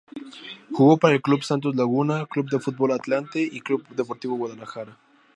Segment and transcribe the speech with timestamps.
[0.71, 4.97] Jugó para el Club Santos Laguna, Club de Fútbol Atlante y Club Deportivo Guadalajara.